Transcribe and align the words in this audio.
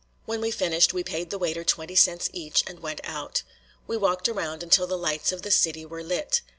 When 0.25 0.41
we 0.41 0.49
finished, 0.49 0.95
we 0.95 1.03
paid 1.03 1.29
the 1.29 1.37
waiter 1.37 1.63
twenty 1.63 1.93
cents 1.95 2.27
each 2.33 2.63
and 2.67 2.79
went 2.79 3.01
out. 3.03 3.43
We 3.85 3.97
walked 3.97 4.27
around 4.27 4.63
until 4.63 4.87
the 4.87 4.97
lights 4.97 5.31
of 5.31 5.43
the 5.43 5.51
city 5.51 5.85
were 5.85 6.01
lit. 6.01 6.41